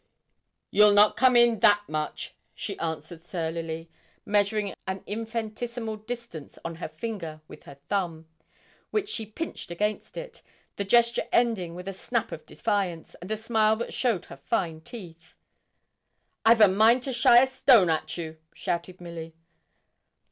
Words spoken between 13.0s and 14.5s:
and a smile that showed her